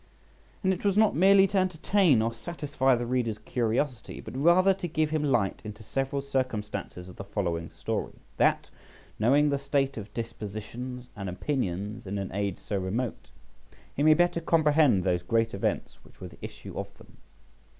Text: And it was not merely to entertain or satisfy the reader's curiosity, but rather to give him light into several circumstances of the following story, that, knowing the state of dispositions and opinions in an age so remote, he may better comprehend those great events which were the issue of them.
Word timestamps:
And 0.63 0.73
it 0.73 0.83
was 0.83 0.97
not 0.97 1.13
merely 1.15 1.45
to 1.45 1.59
entertain 1.59 2.23
or 2.23 2.33
satisfy 2.33 2.95
the 2.95 3.05
reader's 3.05 3.37
curiosity, 3.37 4.19
but 4.19 4.35
rather 4.35 4.73
to 4.73 4.87
give 4.87 5.11
him 5.11 5.23
light 5.23 5.61
into 5.63 5.83
several 5.83 6.23
circumstances 6.23 7.07
of 7.07 7.17
the 7.17 7.23
following 7.23 7.69
story, 7.69 8.15
that, 8.37 8.67
knowing 9.19 9.51
the 9.51 9.59
state 9.59 9.97
of 9.97 10.11
dispositions 10.15 11.09
and 11.15 11.29
opinions 11.29 12.07
in 12.07 12.17
an 12.17 12.31
age 12.33 12.57
so 12.57 12.79
remote, 12.79 13.29
he 13.95 14.01
may 14.01 14.15
better 14.15 14.41
comprehend 14.41 15.03
those 15.03 15.21
great 15.21 15.53
events 15.53 16.03
which 16.03 16.19
were 16.19 16.29
the 16.29 16.43
issue 16.43 16.75
of 16.79 16.91
them. 16.97 17.17